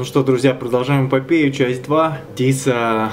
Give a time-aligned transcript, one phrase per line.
[0.00, 2.20] Ну что, друзья, продолжаем эпопею, часть 2.
[2.34, 3.12] Диса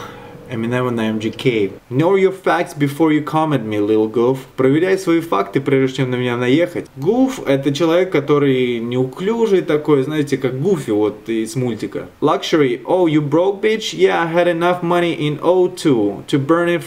[0.50, 1.74] Eminem на MGK.
[1.90, 4.38] Know your facts before you comment me, Lil Goof.
[4.56, 6.86] Проверяй свои факты, прежде чем на меня наехать.
[6.96, 12.08] Goof это человек, который неуклюжий такой, знаете, как Гуфи вот из мультика.
[12.22, 12.82] Luxury.
[12.86, 13.94] Oh, you broke, bitch?
[13.94, 16.84] Yeah, I had enough money in O2 to burn it,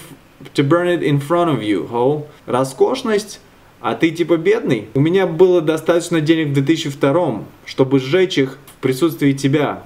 [0.54, 2.26] to burn it in front of you, ho.
[2.46, 3.38] Роскошность.
[3.80, 4.88] А ты типа бедный?
[4.94, 9.84] У меня было достаточно денег в 2002, чтобы сжечь их в присутствии тебя.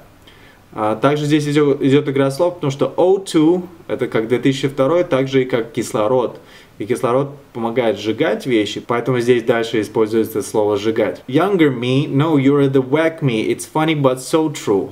[0.72, 5.42] А также здесь идет, идет игра слов, потому что O2 это как 2002, так же
[5.42, 6.40] и как кислород.
[6.78, 11.22] И кислород помогает сжигать вещи, поэтому здесь дальше используется слово сжигать.
[11.28, 14.90] Younger me, no, you're the whack me, it's funny but so true.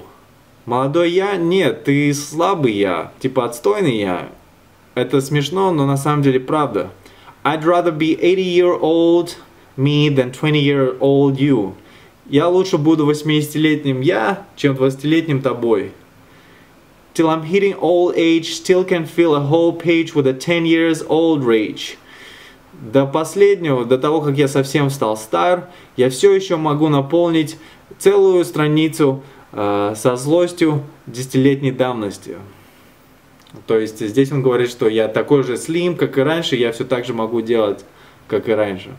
[0.64, 4.28] Молодой я, нет, ты слабый я, типа отстойный я.
[4.94, 6.90] Это смешно, но на самом деле правда.
[7.44, 9.36] I'd rather be 80 year old
[9.76, 11.74] me than 20 year old you.
[12.30, 15.92] Я лучше буду 80-летним я, чем 20-летним тобой.
[17.14, 21.02] Till I'm hitting old age, still can fill a whole page with a 10 years
[21.08, 21.98] old rage.
[22.72, 27.58] До последнего, до того, как я совсем стал стар, я все еще могу наполнить
[27.98, 32.36] целую страницу э, со злостью десятилетней давности.
[33.66, 36.84] То есть здесь он говорит, что я такой же слим, как и раньше, я все
[36.84, 37.84] так же могу делать,
[38.28, 38.90] как и раньше.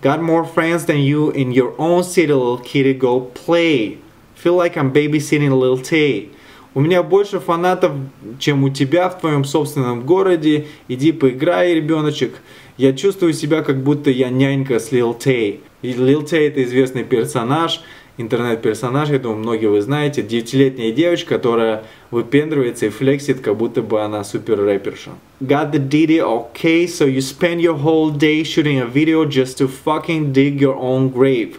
[0.00, 3.98] Got more friends than you in your own city, little kitty, go play.
[4.36, 6.30] Feel like I'm babysitting little Tay.
[6.74, 7.92] У меня больше фанатов,
[8.38, 10.68] чем у тебя в твоем собственном городе.
[10.86, 12.34] Иди поиграй, ребеночек.
[12.76, 15.58] Я чувствую себя, как будто я нянька с Lil Tay.
[15.82, 17.80] И Lil Tay это известный персонаж,
[18.18, 24.02] интернет-персонаж, я думаю, многие вы знаете, девятилетняя девочка, которая выпендривается и флексит, как будто бы
[24.02, 25.10] она супер рэперша.
[25.40, 29.68] Got the Diddy, okay, so you spend your whole day shooting a video just to
[29.68, 31.56] fucking dig your own grave.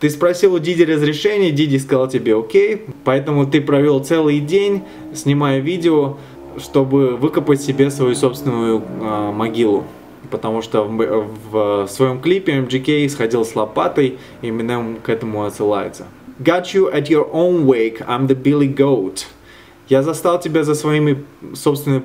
[0.00, 4.82] Ты спросил у Диди разрешение, Диди сказал тебе окей, поэтому ты провел целый день,
[5.14, 6.18] снимая видео,
[6.58, 9.84] чтобы выкопать себе свою собственную э, могилу
[10.30, 16.06] потому что в, в своем клипе MGK сходил с лопатой, и именно к этому отсылается.
[16.40, 19.26] Got you at your own wake, I'm the Billy Goat.
[19.88, 21.24] Я застал тебя за своими
[21.54, 22.02] собственными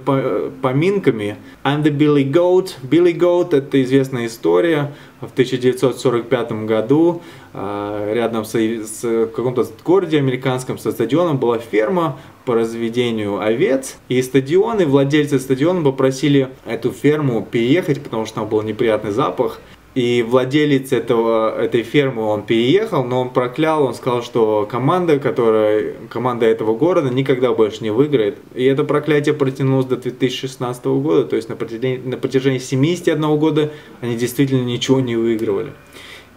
[0.62, 1.38] поминками.
[1.63, 2.75] I'm the Billy Goat.
[2.84, 4.94] Billy Goat это известная история.
[5.22, 7.22] В 1945 году
[7.53, 13.97] а, рядом с, с каком-то городе американском со стадионом была ферма по разведению овец.
[14.09, 19.62] И стадионы, владельцы стадиона попросили эту ферму переехать, потому что там был неприятный запах.
[19.95, 25.95] И владелец этого, этой фермы, он переехал, но он проклял, он сказал, что команда, которая,
[26.09, 28.38] команда этого города никогда больше не выиграет.
[28.53, 33.72] И это проклятие протянулось до 2016 года, то есть на протяжении, на протяжении 71 года
[34.01, 35.72] они действительно ничего не выигрывали.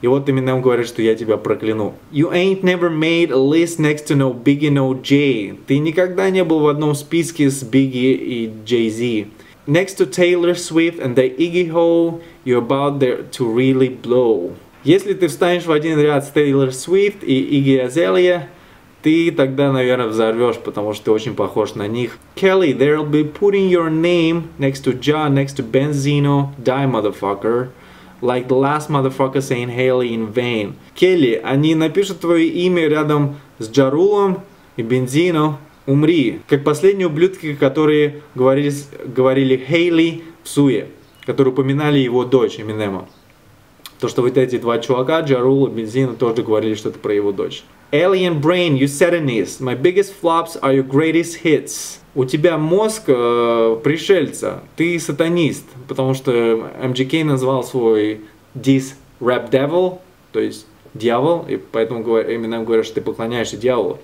[0.01, 1.95] И вот именно он говорит, что я тебя прокляну.
[2.11, 5.57] You ain't never made a list next to no Biggie, no Jay.
[5.67, 9.29] Ты никогда не был в одном списке с Biggie и Jay-Z.
[9.69, 14.55] Next to Taylor Swift and the Iggy Hole, you're about there to really blow.
[14.85, 18.49] Если ты встанешь в один ряд с Taylor Swift и Iggy Azalea,
[19.03, 22.19] ты тогда, наверное, взорвешь, потому что ты очень похож на них.
[22.37, 27.71] Kelly, they'll be putting your name next to John, next to Benzino, die motherfucker.
[28.21, 30.75] Like the last motherfucker saying Haley in vain.
[30.95, 34.43] Келли, они напишут твое имя рядом с Джарулом
[34.77, 36.41] и Бензино, умри.
[36.49, 38.73] Как последние ублюдки, которые говорили,
[39.05, 40.87] говорили Хейли в Суе,
[41.27, 43.09] которые упоминали его дочь Эминема.
[44.01, 47.63] То, что вот эти два чувака, Джарул и Бензин, тоже говорили что-то про его дочь.
[47.93, 49.61] Alien Brain, you satanist.
[49.61, 51.99] My biggest flops are your greatest hits.
[52.15, 54.63] У тебя мозг э, пришельца.
[54.77, 55.65] Ты сатанист.
[55.89, 58.23] Потому что MGK назвал свой
[58.55, 60.01] This Rap Devil,
[60.33, 63.99] то есть дьявол, и поэтому именно говорят, что ты поклоняешься дьяволу.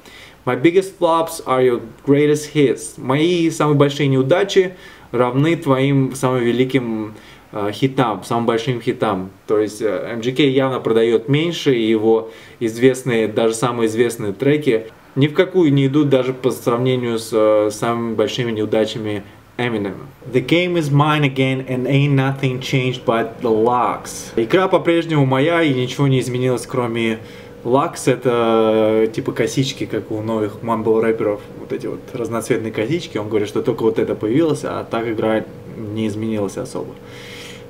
[0.46, 2.94] My biggest flops are your greatest hits.
[2.96, 4.74] Мои самые большие неудачи
[5.12, 7.14] равны твоим самым великим
[7.52, 9.30] э, хитам, самым большим хитам.
[9.46, 12.30] То есть э, MGK явно продает меньше, и его
[12.60, 14.86] известные, даже самые известные треки
[15.18, 19.24] ни в какую не идут даже по сравнению с э, самыми большими неудачами
[19.59, 20.06] Eminem.
[20.33, 24.33] The game is mine again and ain't nothing changed but the locks.
[24.36, 27.18] Игра по-прежнему моя и ничего не изменилось, кроме
[27.65, 33.19] Лакс это типа косички, как у новых мамбл рэперов, вот эти вот разноцветные косички.
[33.19, 35.45] Он говорит, что только вот это появилось, а так игра
[35.77, 36.95] не изменилась особо.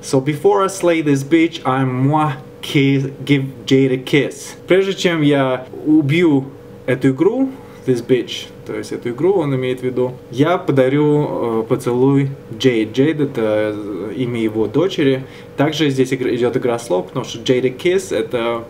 [0.02, 4.54] So before I slay this bitch, I'm moi kiss, give Jade a kiss.
[4.66, 6.44] Прежде чем я убью
[6.86, 7.50] эту игру,
[7.86, 12.92] this bitch, то есть эту игру он имеет в виду, я подарю э, поцелуй Джейд.
[12.92, 13.74] Джейд это
[14.14, 15.24] имя его дочери.
[15.56, 18.64] Также здесь идет игра слов, потому что Jade a kiss это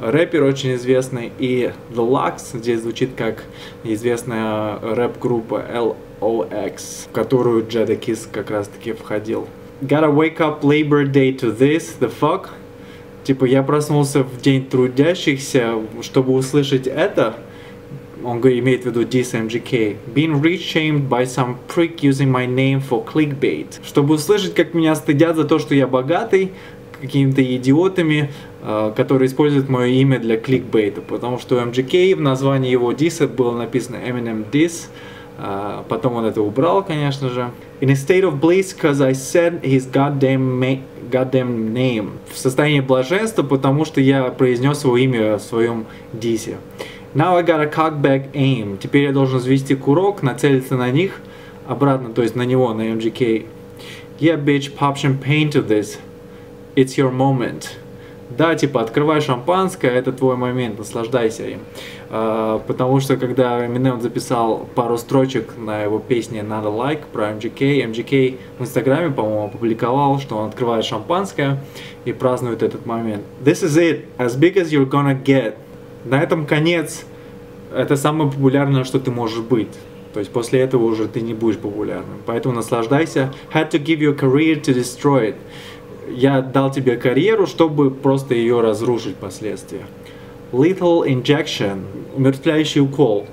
[0.00, 3.44] рэпер очень известный, и The Lux, здесь звучит как
[3.84, 5.64] известная рэп-группа
[6.20, 9.48] LOX, в которую Jada Kiss как раз таки входил.
[9.80, 12.48] Gotta wake up Labor Day to this, the fuck?
[13.24, 17.36] Типа, я проснулся в день трудящихся, чтобы услышать это,
[18.24, 19.96] он имеет в виду this MGK.
[20.14, 23.80] Being rich-shamed by some prick using my name for clickbait.
[23.84, 26.52] Чтобы услышать, как меня стыдят за то, что я богатый,
[27.00, 28.30] какими-то идиотами,
[28.64, 31.00] э, которые используют мое имя для кликбейта.
[31.00, 34.88] Потому что MGK в названии его диса было написано Eminem Diss.
[35.36, 37.50] Uh, потом он это убрал, конечно же.
[37.80, 40.80] In a state of bliss, cause I said his goddamn,
[41.10, 42.10] goddamn name.
[42.32, 46.58] В состоянии блаженства, потому что я произнес его имя в своем дисе.
[47.14, 48.78] Now I got a cockback aim.
[48.78, 51.20] Теперь я должен взвести курок, нацелиться на них,
[51.66, 53.46] обратно, то есть на него, на MGK.
[54.20, 55.98] Yeah, bitch, pop champagne to this.
[56.76, 57.76] It's your moment.
[58.30, 61.60] Да, типа, открывай шампанское, это твой момент, наслаждайся им.
[62.10, 67.30] Uh, потому что, когда Eminem записал пару строчек на его песне Not a Like про
[67.30, 71.58] MGK, MGK в Инстаграме, по-моему, опубликовал, что он открывает шампанское
[72.04, 73.22] и празднует этот момент.
[73.44, 75.54] This is it, as big as you're gonna get.
[76.04, 77.04] На этом конец.
[77.74, 79.72] Это самое популярное, что ты можешь быть.
[80.12, 82.18] То есть после этого уже ты не будешь популярным.
[82.24, 83.32] Поэтому наслаждайся.
[83.52, 85.34] Had to give you a career to destroy it.
[86.10, 89.86] Я дал тебе карьеру, чтобы просто ее разрушить последствия.
[90.52, 91.84] Lethal injection.
[92.16, 93.26] Умертвляющий укол.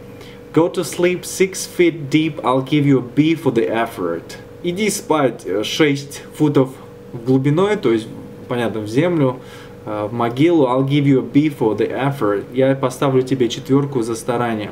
[0.53, 4.37] Go to sleep six feet deep, I'll give you a B for the effort.
[4.63, 6.69] Иди спать 6 футов
[7.13, 8.07] в глубиной, то есть,
[8.47, 9.37] понятно, в землю,
[9.83, 12.43] Э, в могилу, I'll give you a B for the effort.
[12.53, 14.71] Я поставлю тебе четверку за старание.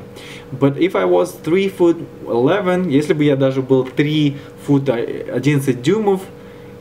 [0.51, 1.97] But if I was 3 foot
[2.27, 4.35] 11, если бы я даже был 3
[4.65, 6.21] фута 11 дюймов,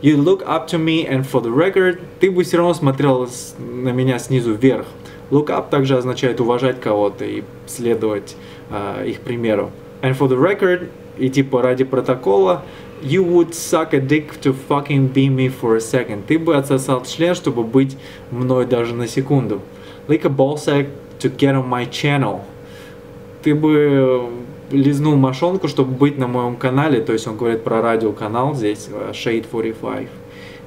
[0.03, 3.29] you look up to me and for the record, ты бы все равно смотрел
[3.59, 4.87] на меня снизу вверх.
[5.31, 8.37] Look up также означает уважать кого-то и следовать
[8.71, 9.71] uh, их примеру.
[10.03, 12.63] And for the record, и типа ради протокола,
[13.01, 16.25] You would suck a dick to fucking be me for a second.
[16.27, 17.97] Ты бы отсосал член, чтобы быть
[18.33, 19.61] мной даже на секунду.
[20.09, 20.89] Lick a ballsack
[21.21, 22.41] to get on my channel.
[23.45, 24.29] Ты бы
[24.71, 29.47] лизнул мошонку, чтобы быть на моем канале, то есть он говорит про радиоканал здесь, Shade
[29.51, 30.09] 45.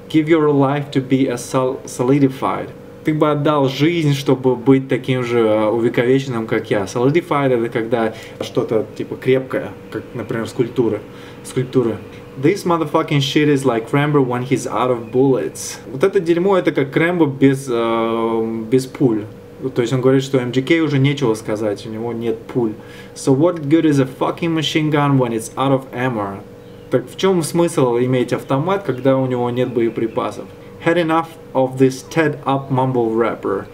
[0.09, 2.69] Give your life to be a solidified.
[3.03, 6.83] Ты бы отдал жизнь, чтобы быть таким же увековеченным, как я.
[6.83, 10.99] Solidified это когда что-то типа крепкое, как, например, скульптура.
[11.43, 11.97] Скульптура.
[12.37, 15.79] This motherfucking shit is like Rambo when he's out of bullets.
[15.91, 19.25] Вот это дерьмо, это как Рэмбо без, э, без пуль.
[19.69, 22.73] То есть он говорит, что MGK уже нечего сказать, у него нет пуль.
[23.15, 26.41] So what good is a fucking machine gun when it's out of ammo?
[26.89, 30.45] Так в чем смысл иметь автомат, когда у него нет боеприпасов?
[30.85, 33.65] Had enough of this TED up mumble rapper.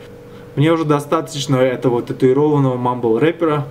[0.58, 3.68] Мне уже достаточно этого татуированного мамбл рэпера.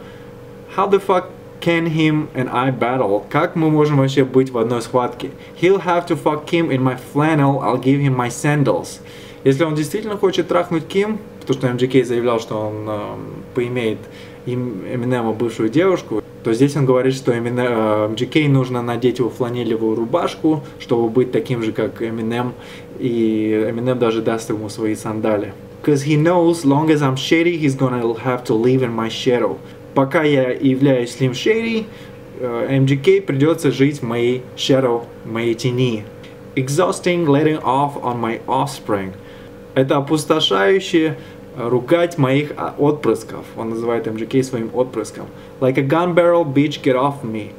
[0.77, 1.27] How the fuck
[1.61, 3.25] can him and I battle?
[3.29, 5.31] Как мы можем вообще быть в одной схватке?
[5.61, 9.01] He'll have to fuck Kim in my flannel, I'll give him my sandals.
[9.43, 13.01] Если он действительно хочет трахнуть Ким, потому что MGK заявлял, что он э,
[13.55, 13.99] поимеет
[14.47, 19.31] им Эминема бывшую девушку, то здесь он говорит, что именно э, MGK нужно надеть его
[19.31, 22.55] фланелевую рубашку, чтобы быть таким же, как Эминем,
[22.99, 25.53] и Эминем даже даст ему свои сандали.
[25.83, 29.59] Because he knows, long as I'm shady, he's gonna have to live in my shadow
[29.97, 31.87] пока я являюсь Slim Shady,
[32.39, 36.05] MGK придется жить в моей shadow, в моей тени.
[36.55, 39.13] Exhausting letting off on my offspring.
[39.75, 41.17] Это опустошающе
[41.57, 43.45] ругать моих отпрысков.
[43.57, 45.27] Он называет MGK своим отпрыском.
[45.61, 47.53] Like a gun barrel, bitch, get off me.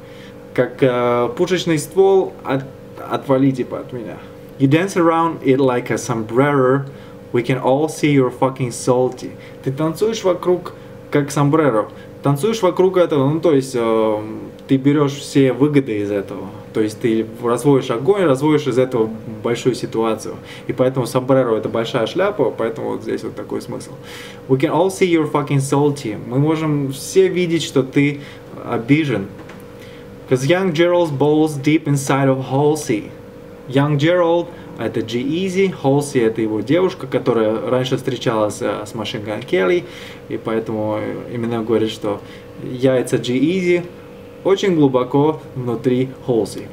[0.54, 2.64] Как uh, пушечный ствол, от,
[3.10, 4.16] отвали типа от меня.
[4.58, 6.84] You dance around it like a sombrero.
[7.32, 9.32] We can all see you're fucking salty.
[9.62, 10.72] Ты танцуешь вокруг
[11.10, 11.88] как сомбреро
[12.22, 14.22] танцуешь вокруг этого, ну то есть э,
[14.66, 16.46] ты берешь все выгоды из этого.
[16.72, 19.10] То есть ты разводишь огонь, разводишь из этого
[19.42, 20.36] большую ситуацию.
[20.66, 23.92] И поэтому сомбреро это большая шляпа, поэтому вот здесь вот такой смысл.
[24.48, 26.18] We can all see you're fucking salty.
[26.26, 28.20] Мы можем все видеть, что ты
[28.64, 29.26] обижен.
[30.28, 33.10] Because young Gerald's balls deep inside of Halsey.
[33.68, 34.48] Young Gerald
[34.78, 39.84] это G-Eazy, Холси это его девушка, которая раньше встречалась э, с Machine Gun Kelly,
[40.28, 41.00] и поэтому
[41.32, 42.20] именно говорит, что
[42.62, 43.84] яйца G-Eazy
[44.44, 46.68] очень глубоко внутри Холси.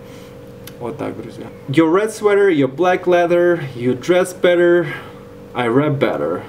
[0.79, 1.45] Вот так, друзья.
[1.67, 4.87] Your red sweater, your black leather, you dress better,
[5.55, 6.41] I rap better.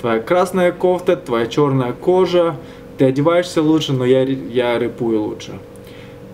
[0.00, 2.56] Твоя красная кофта, твоя черная кожа,
[2.98, 5.60] ты одеваешься лучше, но я, я рэпую лучше.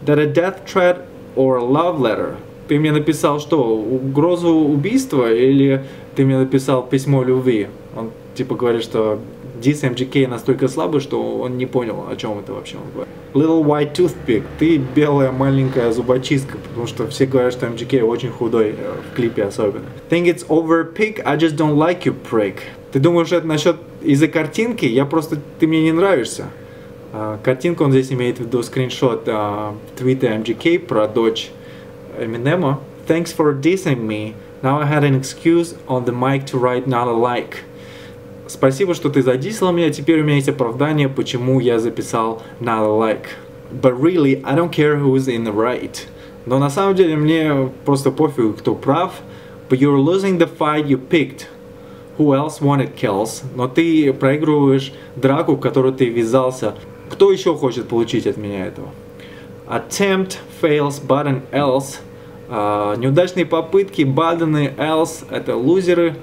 [0.07, 1.07] That a death threat
[1.37, 2.37] or a love letter–
[2.71, 5.83] ты мне написал что, угрозу убийства или
[6.15, 7.67] ты мне написал письмо любви?
[7.97, 9.19] Он типа говорит, что
[9.61, 13.13] Дис MGK настолько слабый, что он не понял, о чем это вообще он говорит.
[13.35, 18.77] Little White Toothpick, ты белая маленькая зубочистка, потому что все говорят, что MGK очень худой,
[18.79, 19.87] э, в клипе особенно.
[20.09, 22.59] Think it's over pick, I just don't like you prick.
[22.93, 24.85] Ты думаешь, это насчет из-за картинки?
[24.85, 26.45] Я просто, ты мне не нравишься.
[27.13, 31.51] А, картинку он здесь имеет в виду скриншот а, твита MGK про дочь
[32.21, 32.81] Эминема.
[33.07, 34.35] Thanks for dissing me.
[34.63, 37.65] Now I had an excuse on the mic to write not alike.
[38.47, 43.29] Спасибо, что ты задисла меня, теперь у меня есть оправдание, почему я записал not alike.
[43.73, 46.07] But really, I don't care who's in the right.
[46.45, 49.13] Но на самом деле мне просто пофигу, кто прав.
[49.69, 51.47] But you're losing the fight you picked.
[52.19, 53.45] Who else wanted kills?
[53.55, 56.75] Но ты проигрываешь драку, в которую ты ввязался.
[57.09, 58.89] Кто еще хочет получить от меня этого?
[59.69, 62.01] Attempt fails, but an else.
[62.51, 66.17] Uh, неудачные попытки, баданы, else, это лузеры.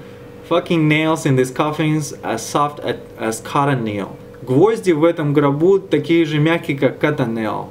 [0.50, 2.84] Fucking nails in these coffins as soft
[3.18, 4.10] as cotton nail.
[4.42, 7.68] Гвозди в этом гробу такие же мягкие, как cotton nail.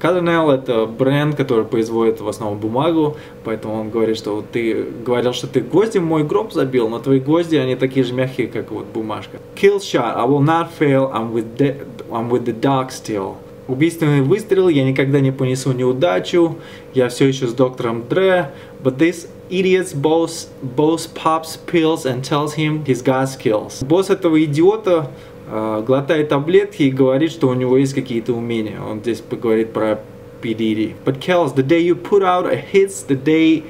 [0.00, 5.46] Cardinal это бренд, который производит в основном бумагу, поэтому он говорит, что ты говорил, что
[5.46, 8.86] ты гвозди в мой гроб забил, но твои гвозди, они такие же мягкие, как вот
[8.86, 9.38] бумажка.
[9.56, 11.76] Kill shot, I will not fail, I'm with the,
[12.10, 13.36] I'm with the dog still.
[13.70, 16.56] Убийственный выстрел, я никогда не понесу неудачу,
[16.92, 18.50] я все еще с доктором Дре,
[18.82, 23.84] but this idiot's boss, boss pops pills and tells him he's got skills.
[23.86, 25.12] Босс этого идиота
[25.48, 28.80] э, глотает таблетки и говорит, что у него есть какие-то умения.
[28.82, 30.00] Он здесь поговорит про
[30.42, 30.48] P.
[30.48, 30.94] Diddy.
[31.04, 33.62] But Kels, the day you put out a hits, the day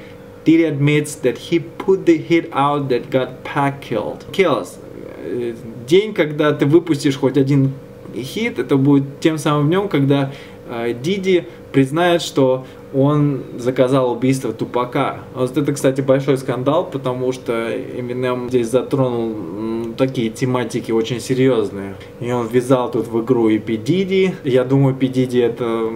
[0.45, 4.25] Diddy admits that he put the hit out that got Pac killed.
[4.31, 4.79] Kels,
[5.23, 5.53] э,
[5.87, 7.73] день, когда ты выпустишь хоть один
[8.15, 10.31] хит, это будет тем самым днем, когда
[10.69, 15.19] э, Диди признает, что он заказал убийство Тупака.
[15.33, 21.95] Вот это, кстати, большой скандал, потому что Eminem здесь затронул такие тематики очень серьезные.
[22.19, 23.57] И он ввязал тут в игру и.
[23.59, 24.33] Diddy.
[24.43, 24.95] Я думаю.
[24.95, 25.89] Diddy это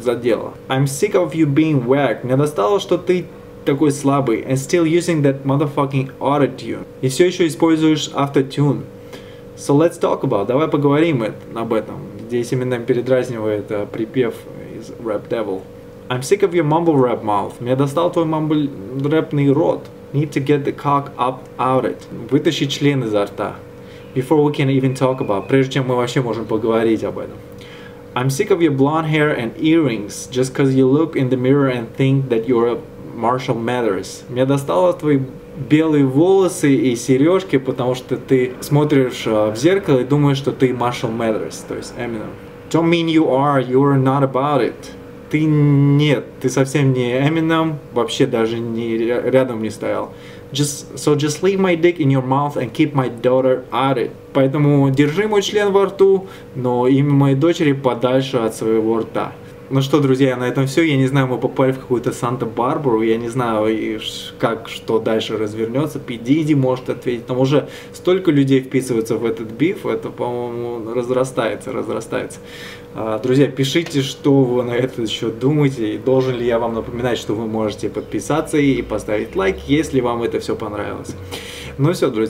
[0.00, 0.54] задело.
[0.68, 2.20] I'm sick of you being whack.
[2.24, 3.26] Мне достало, что ты
[3.64, 4.42] такой слабый.
[4.42, 6.84] And still using that motherfucking autotune.
[7.00, 8.84] И все еще используешь автотюн.
[9.59, 10.47] So let's talk about.
[10.47, 11.23] Давай поговорим
[11.55, 12.01] об этом.
[12.27, 14.35] Здесь именно передразнивает uh, припев
[14.77, 15.61] из Rap Devil.
[16.09, 17.53] I'm sick of your mumble rap mouth.
[17.59, 18.69] Меня достал твой мамбл
[19.07, 19.87] рэпный рот.
[20.13, 22.05] Need to get the cock up out it.
[22.29, 23.55] Вытащи член изо рта.
[24.13, 25.47] Before we can even talk about.
[25.47, 27.37] Прежде чем мы вообще можем поговорить об этом.
[28.13, 31.67] I'm sick of your blonde hair and earrings just cause you look in the mirror
[31.67, 32.77] and think that you're a
[33.20, 34.24] Marshall Mathers.
[34.28, 35.20] Меня достало твои
[35.68, 41.16] белые волосы и сережки, потому что ты смотришь в зеркало и думаешь, что ты Marshall
[41.16, 42.30] Mathers, то есть Eminem.
[42.70, 44.74] Don't mean you are, you're not about it
[45.30, 50.12] ты нет, ты совсем не Eminem, вообще даже не рядом не стоял.
[50.52, 54.10] Just, so just leave my dick in your mouth and keep my daughter out it.
[54.32, 59.32] Поэтому держи мой член во рту, но имя моей дочери подальше от своего рта.
[59.72, 60.82] Ну что, друзья, на этом все.
[60.82, 63.02] Я не знаю, мы попали в какую-то Санта-Барбару.
[63.02, 64.00] Я не знаю,
[64.40, 66.00] как что дальше развернется.
[66.00, 67.26] Пидиди может ответить.
[67.26, 69.86] Там уже столько людей вписываются в этот биф.
[69.86, 72.40] Это, по-моему, разрастается, разрастается.
[72.92, 75.94] А, друзья, пишите, что вы на этот счет думаете.
[75.94, 80.22] И должен ли я вам напоминать, что вы можете подписаться и поставить лайк, если вам
[80.22, 81.14] это все понравилось.
[81.78, 82.18] Ну все, друзья.